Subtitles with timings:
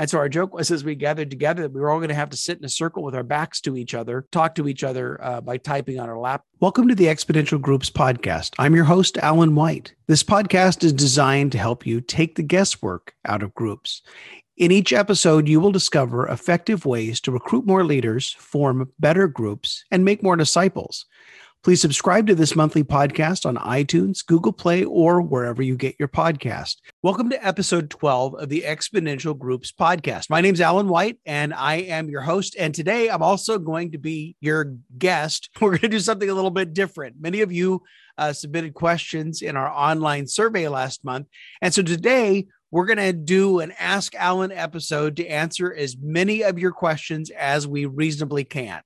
[0.00, 2.30] And so our joke was as we gathered together, we were all going to have
[2.30, 5.22] to sit in a circle with our backs to each other, talk to each other
[5.22, 6.42] uh, by typing on our lap.
[6.58, 8.54] Welcome to the Exponential Groups podcast.
[8.58, 9.94] I'm your host, Allen White.
[10.06, 14.00] This podcast is designed to help you take the guesswork out of groups.
[14.56, 19.84] In each episode, you will discover effective ways to recruit more leaders, form better groups,
[19.90, 21.04] and make more disciples.
[21.62, 26.08] Please subscribe to this monthly podcast on iTunes, Google Play, or wherever you get your
[26.08, 26.76] podcast.
[27.02, 30.30] Welcome to episode 12 of the Exponential Groups podcast.
[30.30, 32.56] My name is Allen White, and I am your host.
[32.58, 35.50] And today I'm also going to be your guest.
[35.60, 37.16] We're going to do something a little bit different.
[37.20, 37.82] Many of you
[38.16, 41.26] uh, submitted questions in our online survey last month.
[41.60, 46.42] And so today we're going to do an Ask Allen episode to answer as many
[46.42, 48.80] of your questions as we reasonably can.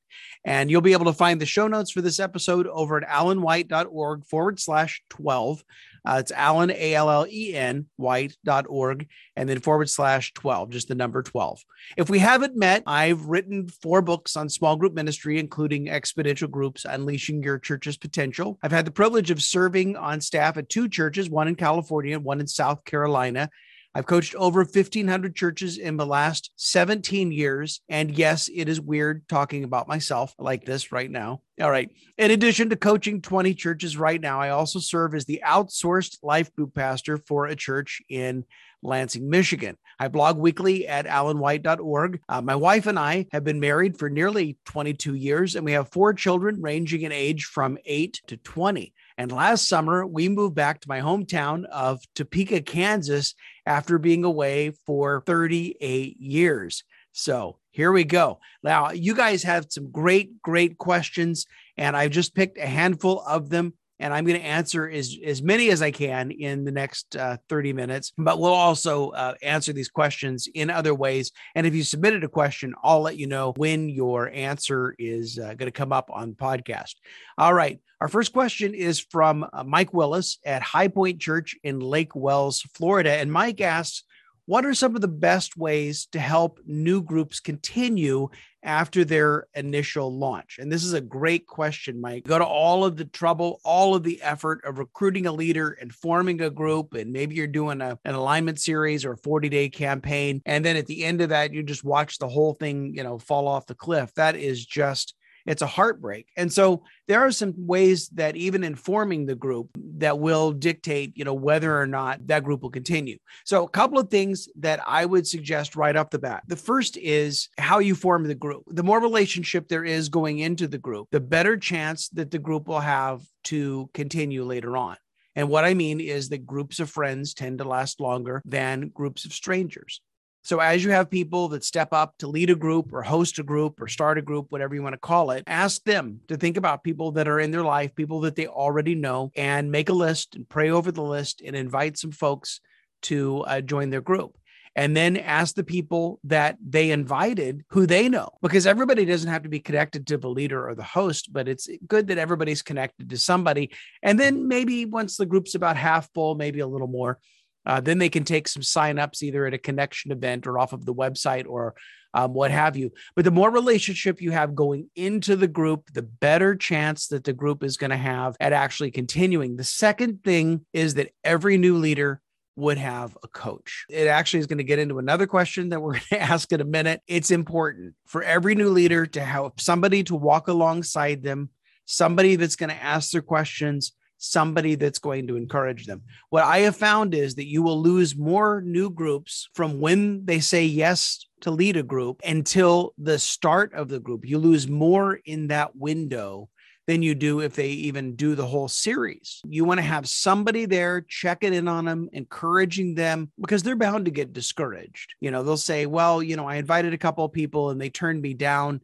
[0.44, 4.26] And you'll be able to find the show notes for this episode over at allenwhite.org
[4.26, 5.64] forward slash 12.
[6.06, 10.88] Uh, it's Allen, A L L E N, white.org, and then forward slash 12, just
[10.88, 11.64] the number 12.
[11.96, 16.84] If we haven't met, I've written four books on small group ministry, including Exponential Groups,
[16.84, 18.58] Unleashing Your Church's Potential.
[18.62, 22.24] I've had the privilege of serving on staff at two churches, one in California and
[22.24, 23.48] one in South Carolina.
[23.94, 27.80] I've coached over 1,500 churches in the last 17 years.
[27.88, 31.42] And yes, it is weird talking about myself like this right now.
[31.60, 31.88] All right.
[32.18, 36.52] In addition to coaching 20 churches right now, I also serve as the outsourced life
[36.54, 38.44] group pastor for a church in
[38.82, 39.78] Lansing, Michigan.
[39.98, 42.20] I blog weekly at allenwhite.org.
[42.28, 45.88] Uh, my wife and I have been married for nearly 22 years, and we have
[45.88, 48.92] four children ranging in age from 8 to 20.
[49.16, 53.34] And last summer, we moved back to my hometown of Topeka, Kansas,
[53.64, 56.82] after being away for 38 years.
[57.12, 58.40] So here we go.
[58.62, 63.50] Now, you guys have some great, great questions, and I've just picked a handful of
[63.50, 67.16] them and I'm going to answer as, as many as I can in the next
[67.16, 68.12] uh, 30 minutes.
[68.18, 71.30] But we'll also uh, answer these questions in other ways.
[71.54, 75.54] And if you submitted a question, I'll let you know when your answer is uh,
[75.54, 76.94] going to come up on podcast.
[77.38, 77.80] All right.
[78.00, 82.62] Our first question is from uh, Mike Willis at High Point Church in Lake Wales,
[82.74, 83.12] Florida.
[83.12, 84.02] And Mike asks,
[84.46, 88.28] what are some of the best ways to help new groups continue
[88.62, 90.58] after their initial launch?
[90.58, 92.24] And this is a great question, Mike.
[92.24, 95.94] Go to all of the trouble, all of the effort of recruiting a leader and
[95.94, 96.94] forming a group.
[96.94, 100.42] And maybe you're doing a, an alignment series or a 40 day campaign.
[100.44, 103.18] And then at the end of that, you just watch the whole thing, you know,
[103.18, 104.12] fall off the cliff.
[104.14, 105.14] That is just
[105.46, 106.28] it's a heartbreak.
[106.36, 111.24] And so there are some ways that even informing the group that will dictate, you
[111.24, 113.18] know, whether or not that group will continue.
[113.44, 116.44] So a couple of things that I would suggest right off the bat.
[116.46, 118.64] The first is how you form the group.
[118.68, 122.68] The more relationship there is going into the group, the better chance that the group
[122.68, 124.96] will have to continue later on.
[125.36, 129.24] And what I mean is that groups of friends tend to last longer than groups
[129.24, 130.00] of strangers.
[130.44, 133.42] So, as you have people that step up to lead a group or host a
[133.42, 136.58] group or start a group, whatever you want to call it, ask them to think
[136.58, 139.94] about people that are in their life, people that they already know, and make a
[139.94, 142.60] list and pray over the list and invite some folks
[143.02, 144.36] to uh, join their group.
[144.76, 149.44] And then ask the people that they invited who they know, because everybody doesn't have
[149.44, 153.08] to be connected to the leader or the host, but it's good that everybody's connected
[153.08, 153.70] to somebody.
[154.02, 157.18] And then maybe once the group's about half full, maybe a little more,
[157.66, 160.84] uh, then they can take some signups either at a connection event or off of
[160.84, 161.74] the website or
[162.14, 162.92] um, what have you.
[163.16, 167.32] But the more relationship you have going into the group, the better chance that the
[167.32, 169.56] group is going to have at actually continuing.
[169.56, 172.20] The second thing is that every new leader
[172.56, 173.84] would have a coach.
[173.90, 176.60] It actually is going to get into another question that we're going to ask in
[176.60, 177.02] a minute.
[177.08, 181.50] It's important for every new leader to have somebody to walk alongside them,
[181.84, 183.92] somebody that's going to ask their questions,
[184.24, 186.02] somebody that's going to encourage them.
[186.30, 190.40] What I have found is that you will lose more new groups from when they
[190.40, 194.26] say yes to lead a group until the start of the group.
[194.26, 196.48] You lose more in that window
[196.86, 199.40] than you do if they even do the whole series.
[199.44, 204.04] You want to have somebody there checking in on them, encouraging them because they're bound
[204.04, 205.14] to get discouraged.
[205.20, 207.90] You know, they'll say, Well, you know, I invited a couple of people and they
[207.90, 208.80] turned me down.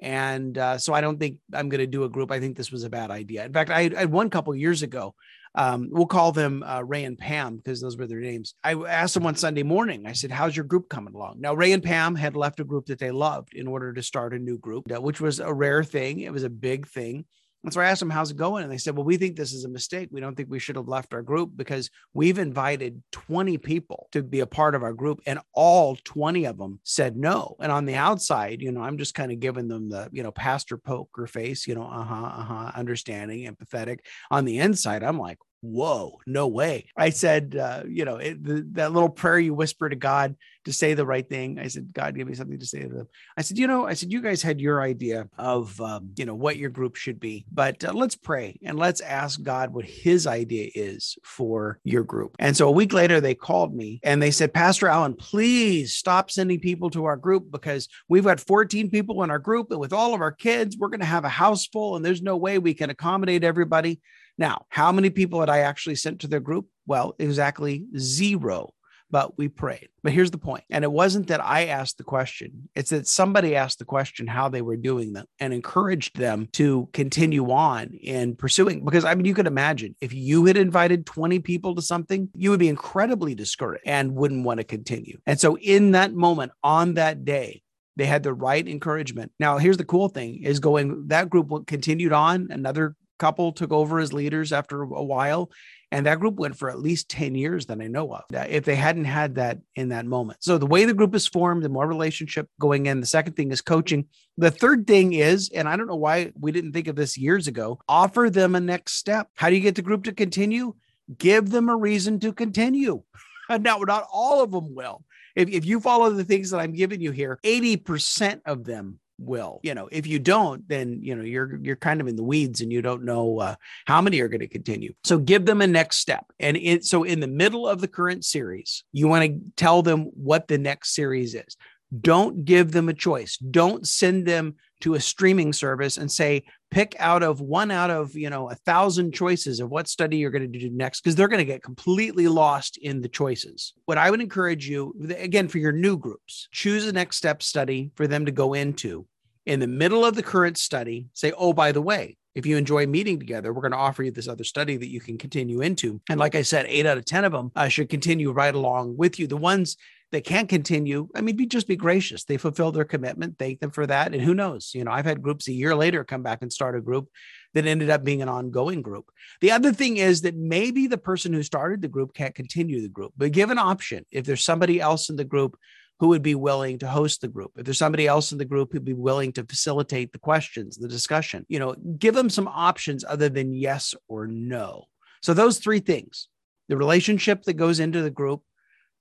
[0.00, 2.30] And uh, so I don't think I'm going to do a group.
[2.30, 3.44] I think this was a bad idea.
[3.44, 5.14] In fact, I, I had one couple years ago.
[5.54, 8.54] Um, we'll call them uh, Ray and Pam because those were their names.
[8.62, 10.06] I asked them one Sunday morning.
[10.06, 12.86] I said, "How's your group coming along?" Now, Ray and Pam had left a group
[12.86, 16.20] that they loved in order to start a new group, which was a rare thing.
[16.20, 17.24] It was a big thing.
[17.62, 18.62] And so I asked them, how's it going?
[18.62, 20.08] And they said, well, we think this is a mistake.
[20.10, 24.22] We don't think we should have left our group because we've invited 20 people to
[24.22, 27.56] be a part of our group and all 20 of them said no.
[27.60, 30.32] And on the outside, you know, I'm just kind of giving them the, you know,
[30.32, 33.98] pastor poker face, you know, uh huh, uh huh, understanding, empathetic.
[34.30, 36.86] On the inside, I'm like, whoa, no way.
[36.96, 40.72] I said, uh, you know, it, the, that little prayer you whisper to God to
[40.72, 41.58] say the right thing.
[41.58, 43.08] I said, God, give me something to say to them.
[43.36, 46.34] I said, you know, I said, you guys had your idea of, um, you know,
[46.34, 50.26] what your group should be, but uh, let's pray and let's ask God what his
[50.26, 52.36] idea is for your group.
[52.38, 56.30] And so a week later, they called me and they said, Pastor Allen, please stop
[56.30, 59.70] sending people to our group because we've got 14 people in our group.
[59.70, 62.22] And with all of our kids, we're going to have a house full and there's
[62.22, 64.00] no way we can accommodate everybody.
[64.36, 66.66] Now, how many people had I actually sent to their group?
[66.86, 68.72] Well, exactly zero
[69.10, 69.88] but we prayed.
[70.02, 70.64] But here's the point.
[70.70, 74.48] And it wasn't that I asked the question, it's that somebody asked the question how
[74.48, 78.84] they were doing them and encouraged them to continue on in pursuing.
[78.84, 82.50] Because I mean, you could imagine if you had invited 20 people to something, you
[82.50, 85.18] would be incredibly discouraged and wouldn't want to continue.
[85.26, 87.62] And so, in that moment, on that day,
[87.96, 89.32] they had the right encouragement.
[89.38, 92.48] Now, here's the cool thing is going that group continued on.
[92.50, 95.50] Another couple took over as leaders after a while
[95.92, 98.76] and that group went for at least 10 years that I know of, if they
[98.76, 100.42] hadn't had that in that moment.
[100.42, 103.00] So the way the group is formed, the more relationship going in.
[103.00, 104.06] The second thing is coaching.
[104.36, 107.48] The third thing is, and I don't know why we didn't think of this years
[107.48, 109.28] ago, offer them a next step.
[109.34, 110.74] How do you get the group to continue?
[111.18, 113.02] Give them a reason to continue.
[113.50, 115.02] now, not all of them will.
[115.34, 119.60] If, if you follow the things that I'm giving you here, 80% of them will.
[119.62, 122.60] You know if you don't then you know you're you're kind of in the weeds
[122.60, 123.54] and you don't know uh,
[123.86, 124.94] how many are going to continue.
[125.04, 126.24] So give them a next step.
[126.38, 130.04] And it, so in the middle of the current series you want to tell them
[130.14, 131.56] what the next series is.
[132.00, 133.36] Don't give them a choice.
[133.36, 138.14] Don't send them to a streaming service and say pick out of one out of
[138.14, 141.28] you know a thousand choices of what study you're going to do next because they're
[141.28, 145.58] going to get completely lost in the choices what i would encourage you again for
[145.58, 149.06] your new groups choose a next step study for them to go into
[149.46, 152.86] in the middle of the current study say, oh, by the way, if you enjoy
[152.86, 156.00] meeting together, we're going to offer you this other study that you can continue into.
[156.08, 158.96] And like I said, eight out of 10 of them uh, should continue right along
[158.96, 159.26] with you.
[159.26, 159.76] The ones
[160.12, 162.24] that can't continue, I mean, be just be gracious.
[162.24, 164.12] They fulfill their commitment, thank them for that.
[164.12, 166.76] And who knows, you know, I've had groups a year later come back and start
[166.76, 167.08] a group
[167.54, 169.10] that ended up being an ongoing group.
[169.40, 172.88] The other thing is that maybe the person who started the group can't continue the
[172.88, 174.04] group, but give an option.
[174.10, 175.56] If there's somebody else in the group
[176.00, 177.52] who would be willing to host the group.
[177.56, 180.88] If there's somebody else in the group who'd be willing to facilitate the questions, the
[180.88, 184.86] discussion, you know, give them some options other than yes or no.
[185.20, 186.28] So those three things,
[186.70, 188.42] the relationship that goes into the group,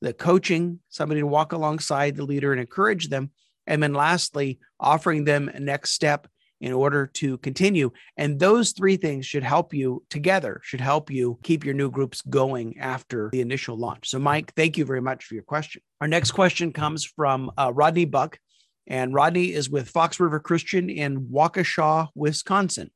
[0.01, 3.31] the coaching, somebody to walk alongside the leader and encourage them,
[3.67, 6.27] and then lastly, offering them a next step
[6.61, 7.89] in order to continue.
[8.17, 12.21] And those three things should help you together, should help you keep your new groups
[12.21, 14.09] going after the initial launch.
[14.09, 15.81] So, Mike, thank you very much for your question.
[16.01, 18.39] Our next question comes from uh, Rodney Buck.
[18.87, 22.89] And Rodney is with Fox River Christian in Waukesha, Wisconsin.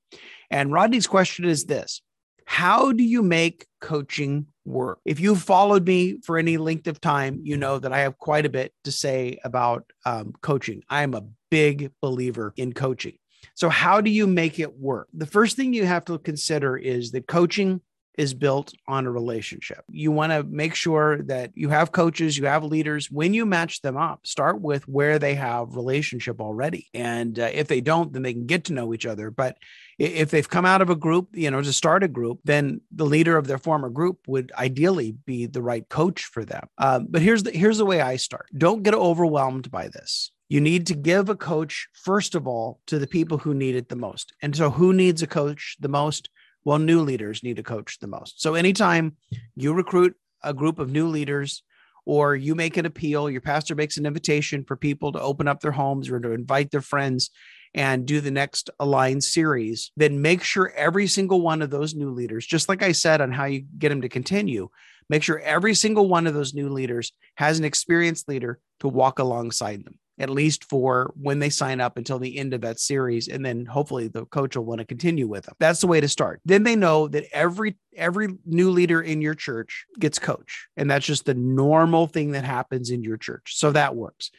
[0.50, 2.02] And Rodney's question is this
[2.46, 5.00] How do you make coaching work?
[5.06, 8.46] If you've followed me for any length of time, you know that I have quite
[8.46, 10.84] a bit to say about um, coaching.
[10.90, 13.18] I am a big believer in coaching.
[13.56, 15.10] So, how do you make it work?
[15.14, 17.82] The first thing you have to consider is that coaching
[18.18, 19.84] is built on a relationship.
[19.90, 23.10] You want to make sure that you have coaches, you have leaders.
[23.10, 26.90] When you match them up, start with where they have relationship already.
[26.94, 29.32] And uh, if they don't, then they can get to know each other.
[29.32, 29.58] But
[29.98, 33.06] if they've come out of a group, you know, to start a group, then the
[33.06, 36.68] leader of their former group would ideally be the right coach for them.
[36.78, 38.48] Um, but here's the here's the way I start.
[38.58, 40.32] Don't get overwhelmed by this.
[40.50, 43.90] You need to give a coach, first of all, to the people who need it
[43.90, 44.34] the most.
[44.42, 46.30] And so, who needs a coach the most?
[46.66, 48.42] Well, new leaders need a coach the most.
[48.42, 49.18] So, anytime
[49.56, 51.64] you recruit a group of new leaders,
[52.06, 55.62] or you make an appeal, your pastor makes an invitation for people to open up
[55.62, 57.30] their homes or to invite their friends
[57.74, 62.12] and do the next Align series, then make sure every single one of those new
[62.12, 64.70] leaders, just like I said on how you get them to continue,
[65.10, 69.20] make sure every single one of those new leaders has an experienced leader to walk
[69.20, 73.28] alongside them at least for when they sign up until the end of that series
[73.28, 75.56] and then hopefully the coach will want to continue with them.
[75.60, 76.42] That's the way to start.
[76.46, 81.06] Then they know that every every new leader in your church gets coach and that's
[81.06, 83.56] just the normal thing that happens in your church.
[83.56, 84.32] So that works.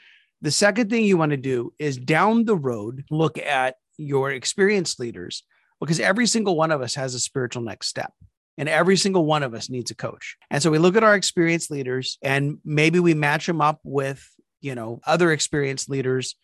[0.42, 4.98] The second thing you want to do is down the road look at your experienced
[4.98, 5.44] leaders
[5.80, 8.12] because every single one of us has a spiritual next step
[8.56, 10.36] and every single one of us needs a coach.
[10.50, 14.26] And so we look at our experienced leaders and maybe we match them up with
[14.64, 16.36] you know other experienced leaders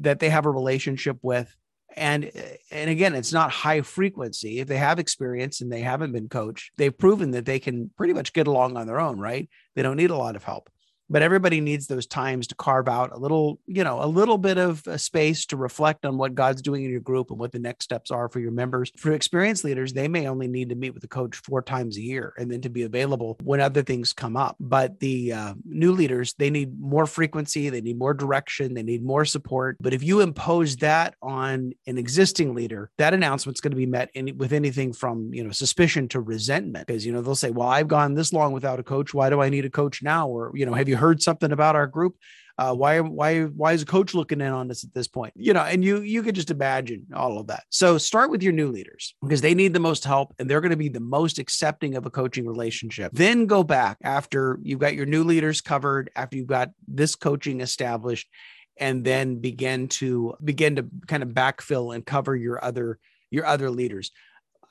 [0.00, 1.54] that they have a relationship with.
[1.96, 2.30] And
[2.70, 4.60] and again it's not high frequency.
[4.60, 8.12] If they have experience and they haven't been coached they've proven that they can pretty
[8.12, 9.48] much get along on their own right?
[9.74, 10.68] They don't need a lot of help
[11.08, 14.58] but everybody needs those times to carve out a little, you know, a little bit
[14.58, 17.58] of a space to reflect on what God's doing in your group and what the
[17.58, 18.90] next steps are for your members.
[18.96, 22.02] For experienced leaders, they may only need to meet with a coach four times a
[22.02, 24.56] year and then to be available when other things come up.
[24.58, 29.04] But the uh, new leaders, they need more frequency, they need more direction, they need
[29.04, 29.76] more support.
[29.80, 34.10] But if you impose that on an existing leader, that announcement's going to be met
[34.14, 37.68] in, with anything from, you know, suspicion to resentment because, you know, they'll say, well,
[37.68, 39.12] I've gone this long without a coach.
[39.12, 40.28] Why do I need a coach now?
[40.28, 42.16] Or, you know, have you heard something about our group?
[42.56, 45.32] Uh, why why why is a coach looking in on us at this point?
[45.36, 47.64] You know, and you you could just imagine all of that.
[47.70, 50.70] So start with your new leaders because they need the most help and they're going
[50.70, 53.10] to be the most accepting of a coaching relationship.
[53.12, 57.60] Then go back after you've got your new leaders covered, after you've got this coaching
[57.60, 58.28] established,
[58.76, 63.68] and then begin to begin to kind of backfill and cover your other your other
[63.68, 64.12] leaders.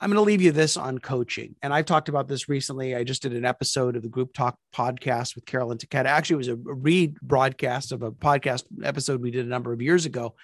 [0.00, 1.54] I'm going to leave you this on coaching.
[1.62, 2.94] And I've talked about this recently.
[2.94, 6.06] I just did an episode of the Group Talk podcast with Carolyn Taketa.
[6.06, 10.06] Actually, it was a rebroadcast of a podcast episode we did a number of years
[10.06, 10.34] ago,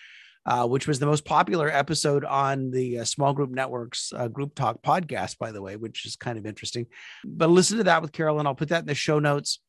[0.46, 4.54] uh, which was the most popular episode on the uh, Small Group Network's uh, Group
[4.54, 6.86] Talk podcast, by the way, which is kind of interesting.
[7.24, 8.46] But listen to that with Carolyn.
[8.46, 9.60] I'll put that in the show notes.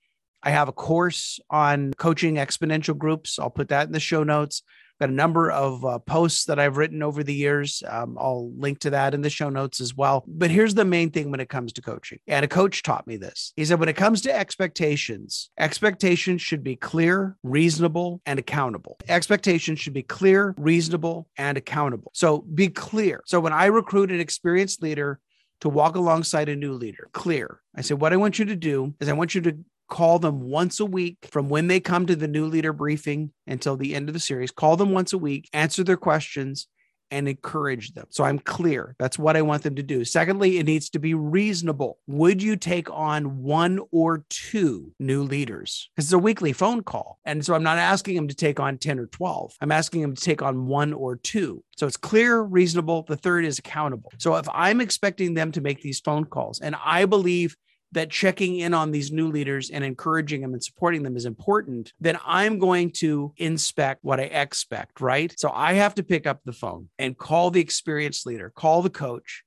[0.44, 3.40] I have a course on coaching exponential groups.
[3.40, 4.64] I'll put that in the show notes
[5.01, 7.81] got a number of uh, posts that I've written over the years.
[7.88, 10.24] Um, I'll link to that in the show notes as well.
[10.27, 12.20] But here's the main thing when it comes to coaching.
[12.27, 13.51] And a coach taught me this.
[13.55, 18.98] He said, when it comes to expectations, expectations should be clear, reasonable, and accountable.
[19.10, 22.12] Expectations should be clear, reasonable, and accountable.
[22.13, 23.24] So be clear.
[23.25, 25.20] So when I recruit an experienced leader,
[25.62, 27.08] to walk alongside a new leader.
[27.13, 27.62] Clear.
[27.75, 29.58] I said, what I want you to do is I want you to
[29.91, 33.75] call them once a week from when they come to the new leader briefing until
[33.75, 34.50] the end of the series.
[34.50, 36.67] Call them once a week, answer their questions,
[37.12, 38.05] and encourage them.
[38.10, 38.95] So I'm clear.
[38.98, 40.05] That's what I want them to do.
[40.05, 42.00] Secondly, it needs to be reasonable.
[42.07, 45.89] Would you take on one or two new leaders?
[45.93, 47.19] Because it's a weekly phone call.
[47.25, 49.55] And so I'm not asking them to take on 10 or 12.
[49.60, 51.65] I'm asking them to take on one or two.
[51.75, 53.03] So it's clear, reasonable.
[53.03, 54.13] The third is accountable.
[54.19, 57.57] So if I'm expecting them to make these phone calls, and I believe
[57.93, 61.93] that checking in on these new leaders and encouraging them and supporting them is important,
[62.00, 65.33] then I'm going to inspect what I expect, right?
[65.38, 68.89] So I have to pick up the phone and call the experienced leader, call the
[68.89, 69.43] coach,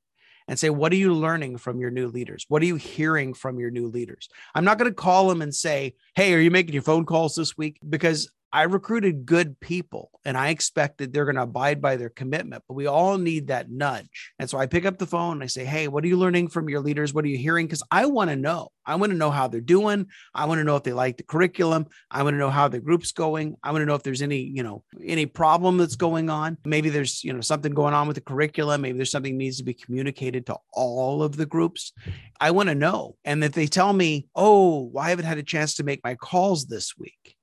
[0.47, 2.45] and say, What are you learning from your new leaders?
[2.49, 4.29] What are you hearing from your new leaders?
[4.55, 7.35] I'm not going to call them and say, Hey, are you making your phone calls
[7.35, 7.79] this week?
[7.89, 12.09] Because I recruited good people and I expect that they're going to abide by their
[12.09, 14.33] commitment, but we all need that nudge.
[14.39, 16.49] And so I pick up the phone and I say, Hey, what are you learning
[16.49, 17.13] from your leaders?
[17.13, 17.67] What are you hearing?
[17.67, 18.69] Because I want to know.
[18.87, 20.07] I want to know how they're doing.
[20.37, 21.87] I want to know if they like the curriculum.
[22.13, 23.57] I want to know how the group's going.
[23.65, 26.57] I want to know if there's any, you know, any problem that's going on.
[26.65, 28.83] Maybe there's, you know, something going on with the curriculum.
[28.83, 31.93] Maybe there's something needs to be communicated to all of the groups.
[32.41, 33.17] I want to know.
[33.25, 36.15] And if they tell me, oh, well, I haven't had a chance to make my
[36.15, 37.34] calls this week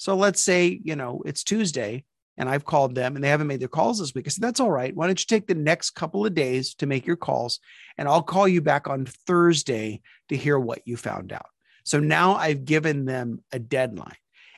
[0.00, 2.04] so let's say, you know, it's Tuesday
[2.38, 4.24] and I've called them and they haven't made their calls this week.
[4.26, 4.96] I said, that's all right.
[4.96, 7.60] Why don't you take the next couple of days to make your calls
[7.98, 11.44] and I'll call you back on Thursday to hear what you found out.
[11.84, 14.16] So now I've given them a deadline.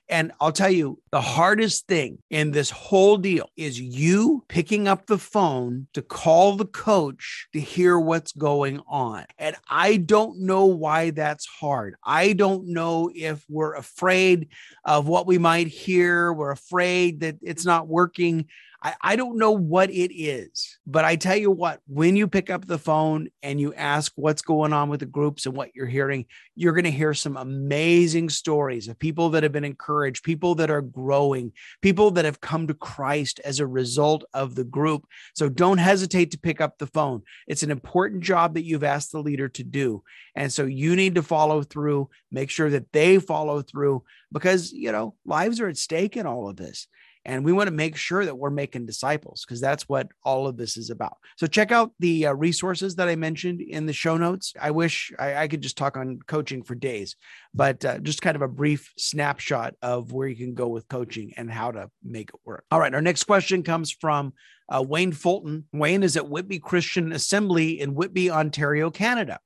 [0.09, 5.06] And I'll tell you, the hardest thing in this whole deal is you picking up
[5.06, 9.25] the phone to call the coach to hear what's going on.
[9.38, 11.94] And I don't know why that's hard.
[12.04, 14.49] I don't know if we're afraid
[14.85, 18.47] of what we might hear, we're afraid that it's not working.
[18.83, 22.51] I, I don't know what it is, but I tell you what, when you pick
[22.51, 25.87] up the phone and you ask what's going on with the groups and what you're
[25.87, 30.57] hearing, you're going to hear some amazing stories of people that have been encouraged, people
[30.57, 35.07] that are growing, people that have come to Christ as a result of the group.
[35.35, 37.23] So don't hesitate to pick up the phone.
[37.47, 40.03] It's an important job that you've asked the leader to do.
[40.35, 44.91] And so you need to follow through, make sure that they follow through because, you
[44.91, 46.89] know, lives are at stake in all of this.
[47.25, 50.57] And we want to make sure that we're making disciples because that's what all of
[50.57, 51.19] this is about.
[51.37, 54.55] So check out the uh, resources that I mentioned in the show notes.
[54.61, 57.17] I wish I, I could just talk on coaching for days,
[57.55, 61.33] but uh, just kind of a brief snapshot of where you can go with coaching
[61.37, 62.64] and how to make it work.
[62.71, 62.95] All right.
[62.95, 64.33] Our next question comes from
[64.69, 65.67] uh, Wayne Fulton.
[65.73, 69.38] Wayne is at Whitby Christian Assembly in Whitby, Ontario, Canada.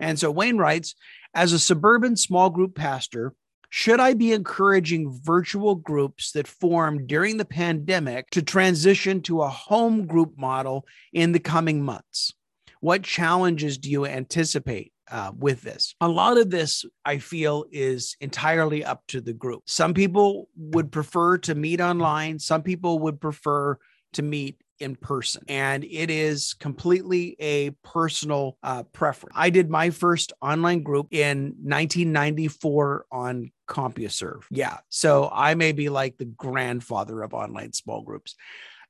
[0.00, 0.94] And so Wayne writes,
[1.34, 3.34] as a suburban small group pastor,
[3.70, 9.48] should I be encouraging virtual groups that formed during the pandemic to transition to a
[9.48, 12.32] home group model in the coming months?
[12.80, 15.94] What challenges do you anticipate uh, with this.
[16.00, 19.62] A lot of this, I feel, is entirely up to the group.
[19.66, 23.78] Some people would prefer to meet online, some people would prefer
[24.14, 25.42] to meet in person.
[25.48, 29.34] And it is completely a personal uh, preference.
[29.36, 34.42] I did my first online group in 1994 on CompuServe.
[34.50, 34.78] Yeah.
[34.88, 38.34] So I may be like the grandfather of online small groups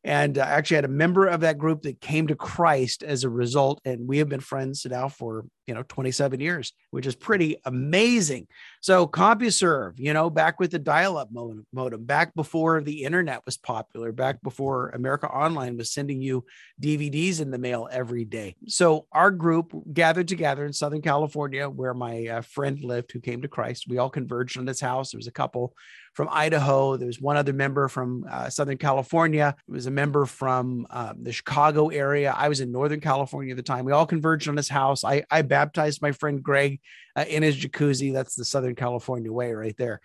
[0.05, 3.29] and uh, actually had a member of that group that came to Christ as a
[3.29, 3.81] result.
[3.85, 8.49] And we have been friends now for you know 27 years, which is pretty amazing.
[8.81, 14.11] So CompuServe, you know, back with the dial-up modem, back before the internet was popular,
[14.11, 16.45] back before America Online was sending you
[16.81, 18.57] DVDs in the mail every day.
[18.67, 23.43] So our group gathered together in Southern California, where my uh, friend lived, who came
[23.43, 23.87] to Christ.
[23.89, 25.11] We all converged on his house.
[25.13, 25.75] There was a couple
[26.19, 26.97] from Idaho.
[26.97, 29.55] There was one other member from uh, Southern California.
[29.69, 32.35] There was a member from um, the Chicago area.
[32.37, 33.85] I was in Northern California at the time.
[33.85, 35.05] We all converged on his house.
[35.05, 36.73] I, I baptized my friend Greg
[37.17, 38.13] uh, in his jacuzzi.
[38.13, 40.01] That's the Southern California way right there.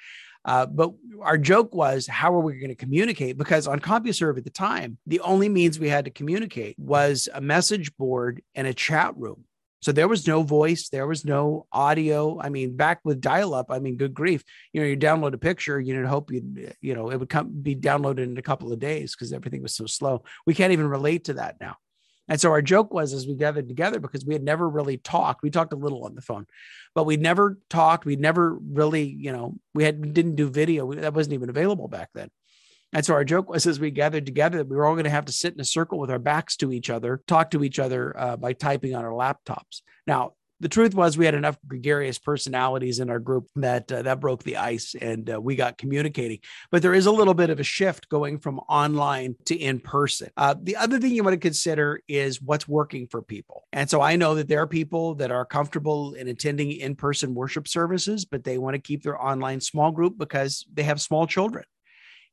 [0.46, 0.90] Uh, but
[1.22, 3.38] our joke was, how are we going to communicate?
[3.38, 7.42] Because on CompuServe at the time, the only means we had to communicate was a
[7.56, 9.46] message board and a chat room.
[9.82, 12.40] So there was no voice, there was no audio.
[12.46, 14.42] I mean, back with dial-up, I mean, good grief.
[14.72, 16.42] You know, you download a picture, you know, hope you,
[16.82, 19.76] you know, it would come be downloaded in a couple of days because everything was
[19.76, 20.24] so slow.
[20.48, 21.76] We can't even relate to that now.
[22.30, 25.44] And so our joke was as we gathered together because we had never really talked.
[25.44, 26.46] We talked a little on the phone,
[26.96, 28.06] but we never talked.
[28.06, 30.92] We never really, you know, we had didn't do video.
[30.94, 32.30] That wasn't even available back then.
[32.94, 35.10] And so our joke was as we gathered together that we were all going to
[35.10, 37.80] have to sit in a circle with our backs to each other, talk to each
[37.80, 39.82] other uh, by typing on our laptops.
[40.06, 44.20] Now, the truth was we had enough gregarious personalities in our group that uh, that
[44.20, 46.40] broke the ice and uh, we got communicating.
[46.72, 50.30] But there is a little bit of a shift going from online to in person.
[50.38, 53.68] Uh, the other thing you want to consider is what's working for people.
[53.72, 57.68] And so i know that there are people that are comfortable in attending in-person worship
[57.68, 61.64] services but they want to keep their online small group because they have small children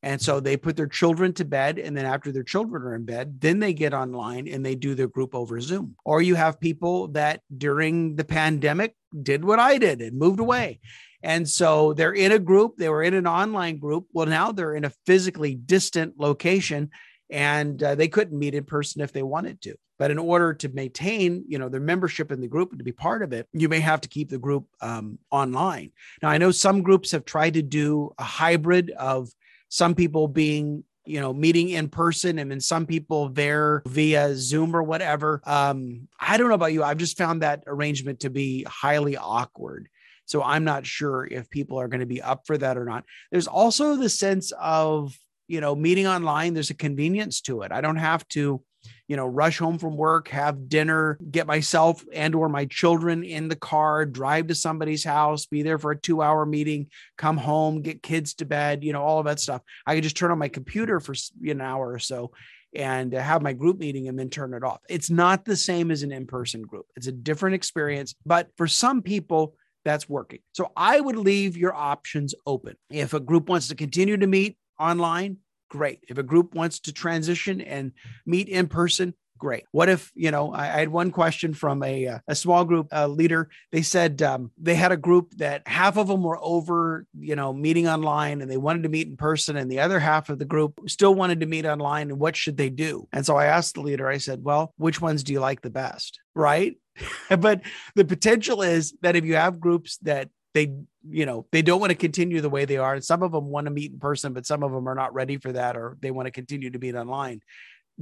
[0.02, 1.78] and so they put their children to bed.
[1.78, 4.95] And then after their children are in bed, then they get online and they do
[4.95, 5.97] their group over Zoom.
[6.04, 10.80] Or you have people that during the pandemic did what I did and moved away.
[11.23, 14.07] And so they're in a group, they were in an online group.
[14.12, 16.90] Well, now they're in a physically distant location
[17.28, 20.69] and uh, they couldn't meet in person if they wanted to but in order to
[20.71, 23.69] maintain you know their membership in the group and to be part of it you
[23.69, 25.92] may have to keep the group um, online
[26.23, 29.30] now i know some groups have tried to do a hybrid of
[29.70, 34.76] some people being you know meeting in person and then some people there via zoom
[34.76, 35.40] or whatever.
[35.46, 36.83] Um i don't know about you.
[36.83, 39.88] I've just found that arrangement to be highly awkward.
[40.26, 43.04] So i'm not sure if people are going to be up for that or not.
[43.30, 45.16] There's also the sense of
[45.48, 47.72] you know meeting online there's a convenience to it.
[47.72, 48.62] I don't have to
[49.11, 53.49] you know rush home from work have dinner get myself and or my children in
[53.49, 56.87] the car drive to somebody's house be there for a two hour meeting
[57.18, 59.62] come home get kids to bed you know all of that stuff.
[59.85, 62.31] I could just turn on my computer for an hour or so
[62.73, 64.79] and have my group meeting and then turn it off.
[64.88, 66.87] It's not the same as an in-person group.
[66.94, 70.38] It's a different experience but for some people that's working.
[70.53, 72.77] So i would leave your options open.
[72.90, 75.38] If a group wants to continue to meet online
[75.70, 76.00] great.
[76.09, 77.92] If a group wants to transition and
[78.26, 79.64] meet in person, great.
[79.72, 82.88] What if, you know, I, I had one question from a, uh, a small group
[82.92, 83.48] uh, leader.
[83.72, 87.52] They said um, they had a group that half of them were over, you know,
[87.52, 90.44] meeting online and they wanted to meet in person, and the other half of the
[90.44, 92.11] group still wanted to meet online.
[92.11, 93.09] And what should they do?
[93.12, 95.70] And so I asked the leader, I said, well, which ones do you like the
[95.70, 96.20] best?
[96.35, 96.76] Right.
[97.38, 97.62] but
[97.96, 100.74] the potential is that if you have groups that they
[101.08, 103.46] you know they don't want to continue the way they are and some of them
[103.46, 105.96] want to meet in person but some of them are not ready for that or
[106.00, 107.40] they want to continue to meet online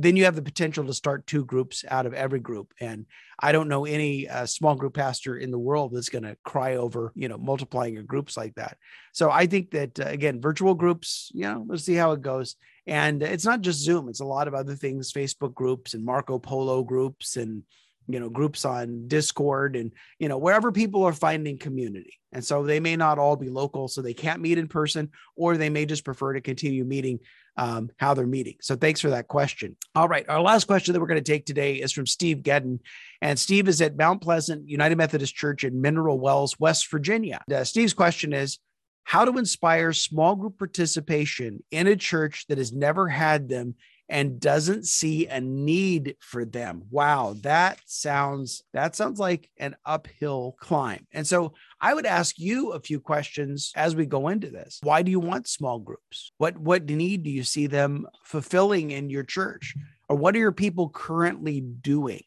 [0.00, 3.06] then you have the potential to start two groups out of every group and
[3.38, 6.76] i don't know any uh, small group pastor in the world that's going to cry
[6.76, 8.76] over you know multiplying your groups like that.
[9.12, 12.56] So i think that uh, again virtual groups you know let's see how it goes
[12.87, 16.38] and it's not just zoom it's a lot of other things facebook groups and marco
[16.38, 17.62] polo groups and
[18.09, 22.14] you know groups on discord and you know wherever people are finding community.
[22.33, 25.57] And so they may not all be local so they can't meet in person or
[25.57, 27.21] they may just prefer to continue meeting
[27.57, 28.57] um, how they're meeting.
[28.61, 29.77] So thanks for that question.
[29.94, 32.81] All right our last question that we're going to take today is from steve gedden
[33.21, 37.42] and steve is at mount pleasant united methodist church in mineral wells west virginia.
[37.53, 38.59] Uh, steve's question is
[39.05, 43.75] how to inspire small group participation in a church that has never had them
[44.09, 46.83] and doesn't see a need for them.
[46.90, 51.07] Wow, that sounds that sounds like an uphill climb.
[51.12, 54.79] And so I would ask you a few questions as we go into this.
[54.83, 56.33] Why do you want small groups?
[56.38, 59.75] What what need do you see them fulfilling in your church?
[60.09, 62.23] Or what are your people currently doing?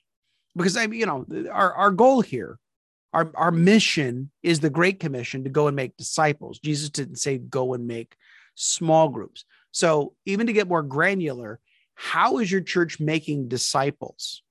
[0.56, 2.60] Because I you know, our, our goal here
[3.14, 6.60] our, our mission is the Great Commission to go and make disciples.
[6.60, 8.16] Jesus didn't say go and make
[8.56, 9.44] small groups.
[9.72, 11.60] So, even to get more granular,
[12.02, 14.42] how is your church making disciples?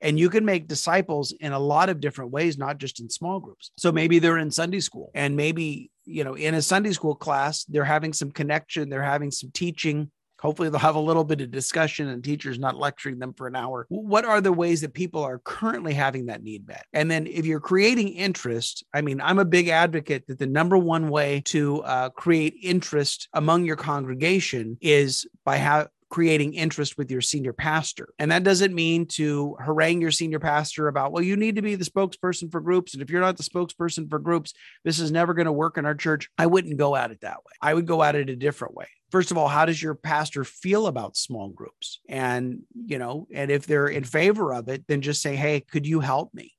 [0.00, 3.38] And you can make disciples in a lot of different ways, not just in small
[3.38, 3.70] groups.
[3.78, 7.64] So maybe they're in Sunday school and maybe you know, in a Sunday school class,
[7.64, 10.10] they're having some connection, they're having some teaching.
[10.40, 13.54] Hopefully, they'll have a little bit of discussion and teachers not lecturing them for an
[13.54, 13.86] hour.
[13.90, 16.84] What are the ways that people are currently having that need met?
[16.92, 20.76] And then, if you're creating interest, I mean, I'm a big advocate that the number
[20.76, 27.10] one way to uh, create interest among your congregation is by how creating interest with
[27.10, 28.12] your senior pastor.
[28.18, 31.74] And that doesn't mean to harangue your senior pastor about, well, you need to be
[31.74, 32.92] the spokesperson for groups.
[32.92, 34.52] And if you're not the spokesperson for groups,
[34.84, 36.28] this is never going to work in our church.
[36.36, 37.52] I wouldn't go at it that way.
[37.62, 38.88] I would go at it a different way.
[39.10, 42.00] First of all, how does your pastor feel about small groups?
[42.10, 45.86] And, you know, and if they're in favor of it, then just say, hey, could
[45.86, 46.52] you help me?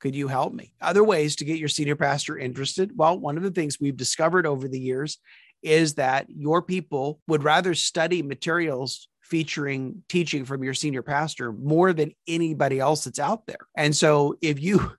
[0.00, 0.72] Could you help me?
[0.80, 2.92] Other ways to get your senior pastor interested?
[2.94, 5.18] Well, one of the things we've discovered over the years
[5.66, 11.92] is that your people would rather study materials featuring teaching from your senior pastor more
[11.92, 13.66] than anybody else that's out there.
[13.76, 14.92] And so if you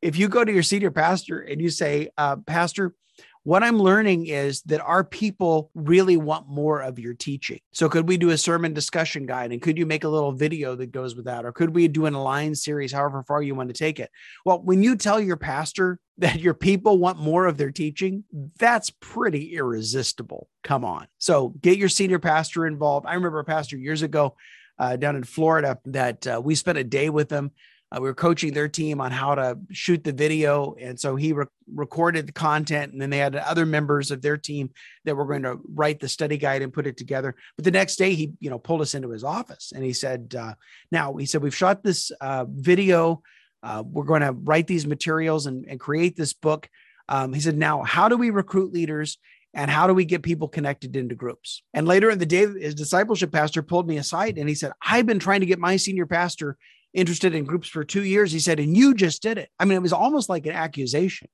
[0.00, 2.94] if you go to your senior pastor and you say, uh, Pastor,
[3.44, 7.58] what I'm learning is that our people really want more of your teaching.
[7.72, 9.52] So, could we do a sermon discussion guide?
[9.52, 11.44] And could you make a little video that goes with that?
[11.44, 14.10] Or could we do an aligned series, however far you want to take it?
[14.44, 18.22] Well, when you tell your pastor that your people want more of their teaching,
[18.58, 20.48] that's pretty irresistible.
[20.62, 21.08] Come on.
[21.18, 23.06] So, get your senior pastor involved.
[23.06, 24.36] I remember a pastor years ago
[24.78, 27.50] uh, down in Florida that uh, we spent a day with them
[27.92, 30.74] uh, we were coaching their team on how to shoot the video.
[30.80, 32.92] And so he re- recorded the content.
[32.92, 34.70] And then they had other members of their team
[35.04, 37.34] that were going to write the study guide and put it together.
[37.56, 40.34] But the next day, he, you know, pulled us into his office and he said,
[40.38, 40.54] uh,
[40.90, 43.22] now he said, we've shot this uh, video.
[43.62, 46.68] Uh, we're going to write these materials and, and create this book.
[47.08, 49.18] Um, he said, now, how do we recruit leaders
[49.52, 51.62] and how do we get people connected into groups?
[51.74, 55.04] And later in the day, his discipleship pastor pulled me aside and he said, I've
[55.04, 56.56] been trying to get my senior pastor
[56.94, 58.32] interested in groups for two years.
[58.32, 59.50] He said, and you just did it.
[59.58, 61.28] I mean, it was almost like an accusation.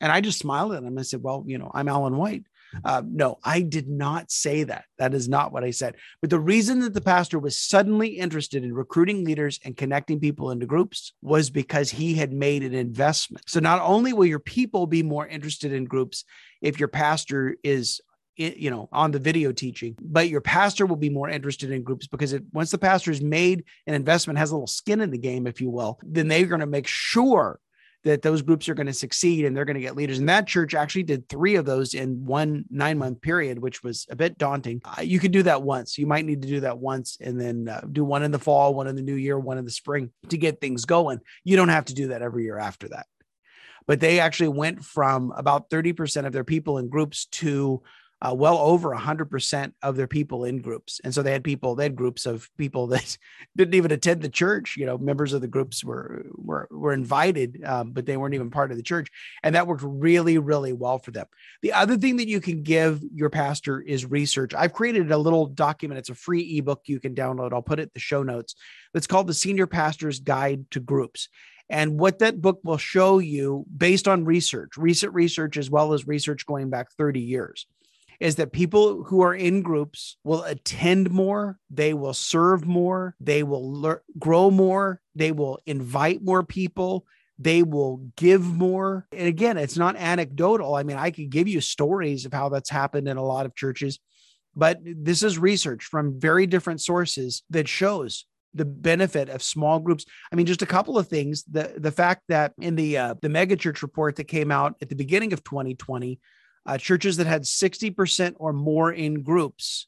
[0.00, 0.98] And I just smiled at him.
[0.98, 2.44] I said, well, you know, I'm Allen White.
[2.84, 4.84] Uh, no, I did not say that.
[4.98, 5.96] That is not what I said.
[6.20, 10.50] But the reason that the pastor was suddenly interested in recruiting leaders and connecting people
[10.50, 13.48] into groups was because he had made an investment.
[13.48, 16.24] So not only will your people be more interested in groups
[16.60, 18.00] if your pastor is
[18.36, 22.06] you know on the video teaching but your pastor will be more interested in groups
[22.06, 25.18] because it, once the pastor has made an investment has a little skin in the
[25.18, 27.58] game if you will then they're going to make sure
[28.06, 30.18] that those groups are going to succeed and they're going to get leaders.
[30.18, 34.06] And that church actually did three of those in one nine month period which was
[34.08, 34.80] a bit daunting.
[34.84, 35.98] Uh, you could do that once.
[35.98, 38.74] You might need to do that once and then uh, do one in the fall
[38.74, 41.18] one in the new year one in the spring to get things going.
[41.44, 43.06] You don't have to do that every year after that.
[43.88, 47.82] But they actually went from about 30% of their people in groups to
[48.22, 51.00] uh, well over 100% of their people in groups.
[51.04, 53.16] And so they had people, they had groups of people that
[53.56, 54.76] didn't even attend the church.
[54.76, 58.50] You know, members of the groups were were, were invited, um, but they weren't even
[58.50, 59.08] part of the church.
[59.42, 61.26] And that worked really, really well for them.
[61.62, 64.54] The other thing that you can give your pastor is research.
[64.54, 65.98] I've created a little document.
[65.98, 67.52] It's a free ebook you can download.
[67.52, 68.54] I'll put it in the show notes.
[68.94, 71.28] It's called the Senior Pastor's Guide to Groups.
[71.68, 76.06] And what that book will show you based on research, recent research, as well as
[76.06, 77.66] research going back 30 years,
[78.20, 83.42] is that people who are in groups will attend more, they will serve more, they
[83.42, 87.06] will learn, grow more, they will invite more people,
[87.38, 89.06] they will give more.
[89.12, 90.74] And again, it's not anecdotal.
[90.74, 93.54] I mean, I could give you stories of how that's happened in a lot of
[93.54, 93.98] churches,
[94.54, 98.24] but this is research from very different sources that shows
[98.54, 100.06] the benefit of small groups.
[100.32, 101.44] I mean, just a couple of things.
[101.44, 104.94] The the fact that in the uh, the megachurch report that came out at the
[104.96, 106.18] beginning of 2020,
[106.66, 109.86] uh, churches that had 60% or more in groups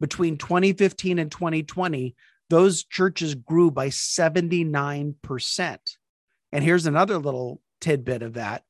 [0.00, 2.14] between 2015 and 2020,
[2.50, 5.78] those churches grew by 79%.
[6.52, 8.62] And here's another little tidbit of that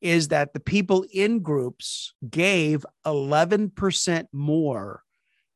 [0.00, 5.02] is that the people in groups gave 11% more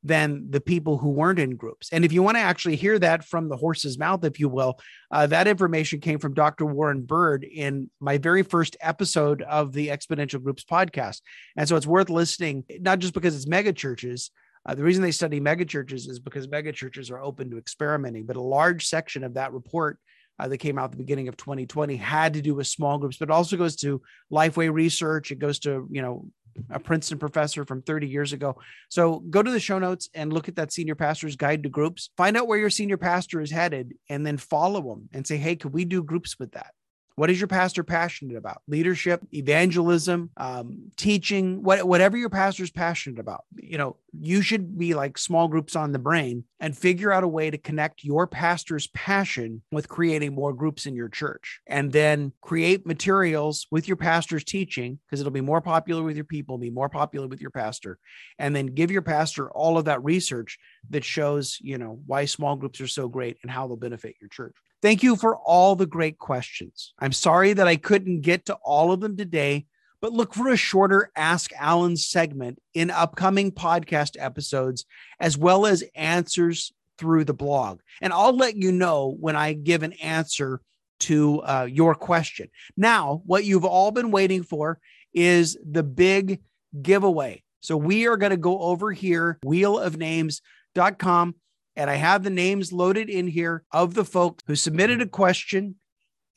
[0.05, 1.89] than the people who weren't in groups.
[1.93, 4.81] And if you want to actually hear that from the horse's mouth, if you will,
[5.11, 6.67] uh, that information came from Dr.
[6.67, 11.21] Warren Bird in my very first episode of the Exponential Groups podcast.
[11.57, 14.31] And so it's worth listening, not just because it's mega churches.
[14.67, 18.27] Uh, the reason they study mega churches is because mega churches are open to experimenting,
[18.27, 19.99] but a large section of that report
[20.39, 23.19] uh, that came out at the beginning of 2020 had to do with small groups,
[23.19, 24.01] but it also goes to
[24.33, 25.31] Lifeway research.
[25.31, 26.27] It goes to, you know,
[26.71, 28.57] a Princeton professor from 30 years ago.
[28.89, 32.11] So go to the show notes and look at that senior pastor's guide to groups.
[32.17, 35.57] Find out where your senior pastor is headed and then follow them and say, hey,
[35.57, 36.73] could we do groups with that?
[37.17, 38.63] What is your pastor passionate about?
[38.67, 43.45] Leadership, evangelism, um, teaching, what, whatever your pastor's passionate about.
[43.57, 47.29] You know, you should be like small groups on the brain and figure out a
[47.29, 51.61] way to connect your pastor's passion with creating more groups in your church.
[51.67, 56.25] And then create materials with your pastor's teaching because it'll be more popular with your
[56.25, 57.99] people, be more popular with your pastor.
[58.39, 60.59] And then give your pastor all of that research
[60.91, 64.29] that shows, you know, why small groups are so great and how they'll benefit your
[64.29, 64.55] church.
[64.83, 66.93] Thank you for all the great questions.
[66.99, 69.67] I'm sorry that I couldn't get to all of them today,
[70.01, 74.85] but look for a shorter Ask Allen segment in upcoming podcast episodes,
[75.21, 77.79] as well as answers through the blog.
[78.01, 80.61] And I'll let you know when I give an answer
[81.01, 82.49] to uh, your question.
[82.77, 84.81] Now, what you've all been waiting for
[85.15, 86.41] is the big
[86.81, 87.45] giveaway.
[87.61, 91.35] So we are going to go over here, wheelofnames.com
[91.77, 95.77] and I have the names loaded in here of the folks who submitted a question.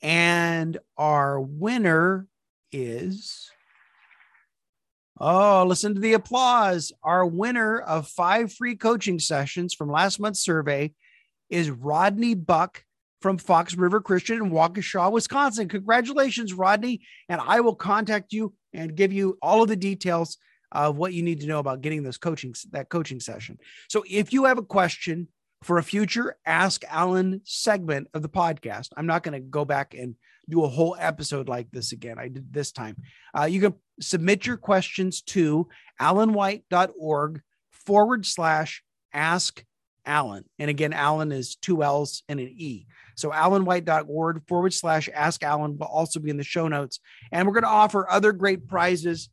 [0.02, 2.28] And our winner
[2.72, 3.50] is.
[5.20, 6.92] Oh, listen to the applause.
[7.02, 10.94] Our winner of five free coaching sessions from last month's survey
[11.50, 12.84] is Rodney Buck
[13.22, 15.70] from Fox River Christian in Waukesha, Wisconsin.
[15.70, 17.02] Congratulations, Rodney.
[17.30, 20.38] And I will contact you and give you all of the details
[20.76, 23.58] of what you need to know about getting those coaching that coaching session.
[23.88, 25.30] So if you have a question
[25.64, 29.94] for a future Ask Allen segment of the podcast, I'm not going to go back
[29.94, 30.16] and
[30.50, 32.20] do a whole episode like this again.
[32.20, 32.98] I did this time.
[33.38, 35.68] Uh, you can submit your questions to
[36.00, 38.84] allenwhite.org forward slash
[39.14, 39.64] ask
[40.06, 40.44] Allen.
[40.60, 42.86] And again, Allen is two L's and an E.
[43.16, 47.00] So allenwhite.org forward slash ask Allen will also be in the show notes.
[47.32, 49.30] And we're going to offer other great prizes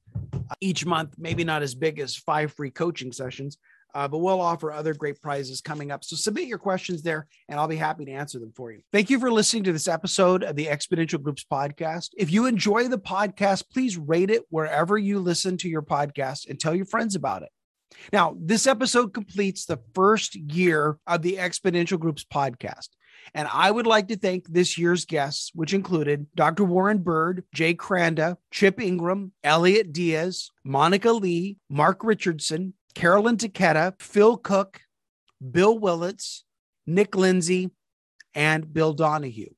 [0.60, 3.58] each month, maybe not as big as five free coaching sessions,
[3.94, 6.04] uh, but we'll offer other great prizes coming up.
[6.04, 8.80] So submit your questions there and I'll be happy to answer them for you.
[8.92, 12.10] Thank you for listening to this episode of the Exponential Groups podcast.
[12.16, 16.58] If you enjoy the podcast, please rate it wherever you listen to your podcast and
[16.58, 17.50] tell your friends about it.
[18.12, 22.88] Now, this episode completes the first year of the Exponential Groups podcast.
[23.34, 26.64] And I would like to thank this year's guests, which included Dr.
[26.64, 34.36] Warren Bird, Jay Kranda, Chip Ingram, Elliot Diaz, Monica Lee, Mark Richardson, Carolyn Taketa, Phil
[34.36, 34.80] Cook,
[35.50, 36.44] Bill Willits,
[36.86, 37.70] Nick Lindsay,
[38.34, 39.52] and Bill Donahue.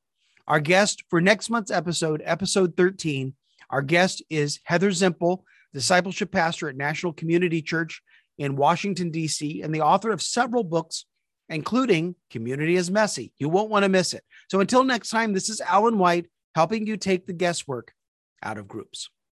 [0.47, 3.33] Our guest for next month's episode, episode 13,
[3.69, 8.01] our guest is Heather Zempel, discipleship pastor at National Community Church
[8.37, 11.05] in Washington, D.C., and the author of several books
[11.49, 13.33] including Community is Messy.
[13.37, 14.23] You won't want to miss it.
[14.49, 17.93] So until next time, this is Allen White helping you take the guesswork
[18.43, 19.09] out of groups.